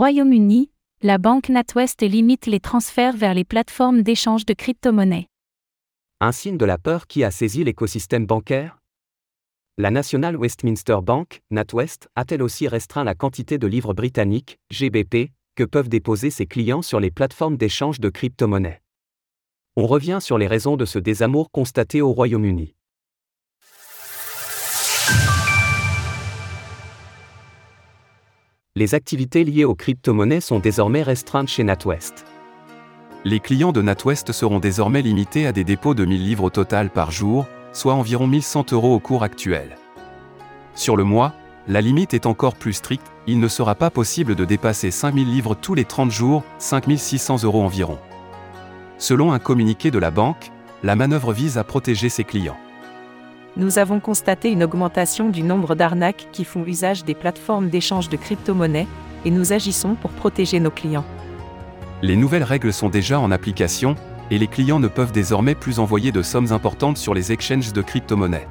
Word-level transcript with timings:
Royaume-Uni, 0.00 0.70
la 1.02 1.18
banque 1.18 1.50
NatWest 1.50 2.00
limite 2.00 2.46
les 2.46 2.58
transferts 2.58 3.18
vers 3.18 3.34
les 3.34 3.44
plateformes 3.44 4.00
d'échange 4.00 4.46
de 4.46 4.54
crypto-monnaies. 4.54 5.26
Un 6.20 6.32
signe 6.32 6.56
de 6.56 6.64
la 6.64 6.78
peur 6.78 7.06
qui 7.06 7.22
a 7.22 7.30
saisi 7.30 7.64
l'écosystème 7.64 8.24
bancaire? 8.24 8.78
La 9.76 9.90
National 9.90 10.38
Westminster 10.38 10.96
Bank, 11.02 11.42
NatWest, 11.50 12.08
a-t-elle 12.16 12.40
aussi 12.40 12.66
restreint 12.66 13.04
la 13.04 13.14
quantité 13.14 13.58
de 13.58 13.66
livres 13.66 13.92
britanniques, 13.92 14.58
GBP, 14.70 15.32
que 15.54 15.64
peuvent 15.64 15.90
déposer 15.90 16.30
ses 16.30 16.46
clients 16.46 16.80
sur 16.80 16.98
les 16.98 17.10
plateformes 17.10 17.58
d'échange 17.58 18.00
de 18.00 18.08
crypto-monnaies? 18.08 18.80
On 19.76 19.86
revient 19.86 20.20
sur 20.22 20.38
les 20.38 20.46
raisons 20.46 20.78
de 20.78 20.86
ce 20.86 20.98
désamour 20.98 21.50
constaté 21.50 22.00
au 22.00 22.12
Royaume-Uni. 22.12 22.74
Les 28.76 28.94
activités 28.94 29.42
liées 29.42 29.64
aux 29.64 29.74
crypto-monnaies 29.74 30.40
sont 30.40 30.60
désormais 30.60 31.02
restreintes 31.02 31.48
chez 31.48 31.64
NatWest. 31.64 32.24
Les 33.24 33.40
clients 33.40 33.72
de 33.72 33.82
NatWest 33.82 34.30
seront 34.30 34.60
désormais 34.60 35.02
limités 35.02 35.44
à 35.48 35.52
des 35.52 35.64
dépôts 35.64 35.94
de 35.94 36.04
1000 36.04 36.24
livres 36.24 36.44
au 36.44 36.50
total 36.50 36.88
par 36.88 37.10
jour, 37.10 37.46
soit 37.72 37.94
environ 37.94 38.28
1100 38.28 38.72
euros 38.72 38.94
au 38.94 39.00
cours 39.00 39.24
actuel. 39.24 39.76
Sur 40.76 40.96
le 40.96 41.02
mois, 41.02 41.34
la 41.66 41.80
limite 41.80 42.14
est 42.14 42.26
encore 42.26 42.54
plus 42.54 42.74
stricte, 42.74 43.10
il 43.26 43.40
ne 43.40 43.48
sera 43.48 43.74
pas 43.74 43.90
possible 43.90 44.36
de 44.36 44.44
dépasser 44.44 44.92
5000 44.92 45.28
livres 45.28 45.56
tous 45.56 45.74
les 45.74 45.84
30 45.84 46.12
jours, 46.12 46.44
5600 46.58 47.42
euros 47.42 47.64
environ. 47.64 47.98
Selon 48.98 49.32
un 49.32 49.40
communiqué 49.40 49.90
de 49.90 49.98
la 49.98 50.12
banque, 50.12 50.52
la 50.84 50.94
manœuvre 50.94 51.32
vise 51.32 51.58
à 51.58 51.64
protéger 51.64 52.08
ses 52.08 52.22
clients 52.22 52.56
nous 53.56 53.78
avons 53.78 54.00
constaté 54.00 54.50
une 54.50 54.62
augmentation 54.62 55.28
du 55.28 55.42
nombre 55.42 55.74
d'arnaques 55.74 56.28
qui 56.32 56.44
font 56.44 56.64
usage 56.64 57.04
des 57.04 57.14
plateformes 57.14 57.68
d'échange 57.68 58.08
de 58.08 58.16
crypto-monnaies, 58.16 58.86
et 59.24 59.30
nous 59.30 59.52
agissons 59.52 59.94
pour 59.94 60.10
protéger 60.10 60.60
nos 60.60 60.70
clients. 60.70 61.04
Les 62.02 62.16
nouvelles 62.16 62.44
règles 62.44 62.72
sont 62.72 62.88
déjà 62.88 63.20
en 63.20 63.30
application, 63.30 63.96
et 64.30 64.38
les 64.38 64.46
clients 64.46 64.80
ne 64.80 64.88
peuvent 64.88 65.12
désormais 65.12 65.54
plus 65.54 65.78
envoyer 65.78 66.12
de 66.12 66.22
sommes 66.22 66.52
importantes 66.52 66.96
sur 66.96 67.12
les 67.12 67.32
exchanges 67.32 67.72
de 67.72 67.82
crypto-monnaies. 67.82 68.48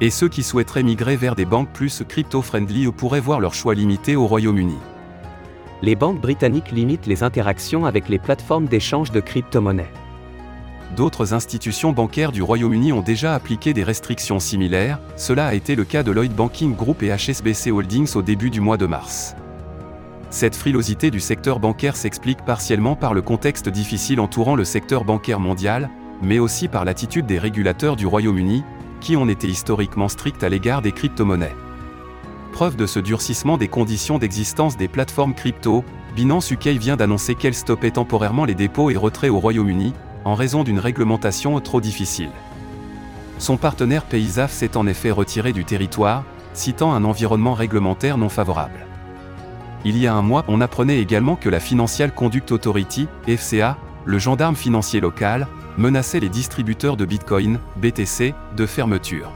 Et 0.00 0.10
ceux 0.10 0.28
qui 0.28 0.42
souhaiteraient 0.42 0.82
migrer 0.82 1.16
vers 1.16 1.34
des 1.34 1.44
banques 1.44 1.70
plus 1.72 2.02
crypto-friendly 2.08 2.90
pourraient 2.92 3.20
voir 3.20 3.40
leur 3.40 3.54
choix 3.54 3.74
limité 3.74 4.14
au 4.14 4.26
Royaume-Uni. 4.26 4.76
Les 5.82 5.94
banques 5.94 6.20
britanniques 6.20 6.70
limitent 6.70 7.06
les 7.06 7.22
interactions 7.22 7.84
avec 7.84 8.08
les 8.08 8.18
plateformes 8.18 8.66
d'échange 8.66 9.10
de 9.10 9.20
crypto-monnaies. 9.20 9.90
D'autres 10.94 11.34
institutions 11.34 11.92
bancaires 11.92 12.32
du 12.32 12.42
Royaume-Uni 12.42 12.92
ont 12.92 13.02
déjà 13.02 13.34
appliqué 13.34 13.74
des 13.74 13.82
restrictions 13.82 14.38
similaires, 14.38 15.00
cela 15.16 15.46
a 15.46 15.54
été 15.54 15.74
le 15.74 15.84
cas 15.84 16.02
de 16.02 16.12
Lloyd 16.12 16.32
Banking 16.32 16.76
Group 16.76 17.02
et 17.02 17.14
HSBC 17.14 17.70
Holdings 17.70 18.14
au 18.14 18.22
début 18.22 18.50
du 18.50 18.60
mois 18.60 18.76
de 18.76 18.86
mars. 18.86 19.34
Cette 20.30 20.56
frilosité 20.56 21.10
du 21.10 21.20
secteur 21.20 21.58
bancaire 21.58 21.96
s'explique 21.96 22.44
partiellement 22.44 22.94
par 22.94 23.14
le 23.14 23.22
contexte 23.22 23.68
difficile 23.68 24.20
entourant 24.20 24.54
le 24.54 24.64
secteur 24.64 25.04
bancaire 25.04 25.40
mondial, 25.40 25.90
mais 26.22 26.38
aussi 26.38 26.68
par 26.68 26.84
l'attitude 26.84 27.26
des 27.26 27.38
régulateurs 27.38 27.96
du 27.96 28.06
Royaume-Uni, 28.06 28.62
qui 29.00 29.16
ont 29.16 29.28
été 29.28 29.48
historiquement 29.48 30.08
stricts 30.08 30.42
à 30.44 30.48
l'égard 30.48 30.82
des 30.82 30.92
crypto-monnaies. 30.92 31.54
Preuve 32.52 32.76
de 32.76 32.86
ce 32.86 33.00
durcissement 33.00 33.58
des 33.58 33.68
conditions 33.68 34.18
d'existence 34.18 34.76
des 34.76 34.88
plateformes 34.88 35.34
crypto, 35.34 35.84
Binance 36.14 36.50
UK 36.50 36.68
vient 36.68 36.96
d'annoncer 36.96 37.34
qu'elle 37.34 37.54
stoppait 37.54 37.90
temporairement 37.90 38.46
les 38.46 38.54
dépôts 38.54 38.90
et 38.90 38.96
retraits 38.96 39.30
au 39.30 39.38
Royaume-Uni, 39.38 39.92
en 40.26 40.34
raison 40.34 40.64
d'une 40.64 40.80
réglementation 40.80 41.58
trop 41.60 41.80
difficile. 41.80 42.30
Son 43.38 43.56
partenaire 43.56 44.02
Paysaf 44.02 44.50
s'est 44.50 44.76
en 44.76 44.88
effet 44.88 45.12
retiré 45.12 45.52
du 45.52 45.64
territoire, 45.64 46.24
citant 46.52 46.92
un 46.92 47.04
environnement 47.04 47.54
réglementaire 47.54 48.18
non 48.18 48.28
favorable. 48.28 48.86
Il 49.84 49.96
y 49.96 50.08
a 50.08 50.14
un 50.14 50.22
mois, 50.22 50.44
on 50.48 50.60
apprenait 50.60 50.98
également 50.98 51.36
que 51.36 51.48
la 51.48 51.60
Financial 51.60 52.12
Conduct 52.12 52.50
Authority, 52.50 53.06
FCA, 53.28 53.78
le 54.04 54.18
gendarme 54.18 54.56
financier 54.56 54.98
local, 54.98 55.46
menaçait 55.78 56.18
les 56.18 56.28
distributeurs 56.28 56.96
de 56.96 57.04
Bitcoin, 57.04 57.60
BTC, 57.76 58.34
de 58.56 58.66
fermeture. 58.66 59.30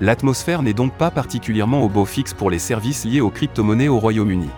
L'atmosphère 0.00 0.62
n'est 0.62 0.72
donc 0.72 0.94
pas 0.94 1.10
particulièrement 1.10 1.82
au 1.82 1.90
beau 1.90 2.06
fixe 2.06 2.32
pour 2.32 2.50
les 2.50 2.58
services 2.58 3.04
liés 3.04 3.20
aux 3.20 3.30
crypto-monnaies 3.30 3.88
au 3.88 3.98
Royaume-Uni. 3.98 4.48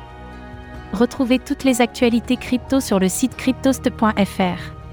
Retrouvez 0.92 1.40
toutes 1.40 1.64
les 1.64 1.80
actualités 1.80 2.36
crypto 2.36 2.78
sur 2.78 3.00
le 3.00 3.08
site 3.08 3.36
cryptost.fr. 3.36 4.83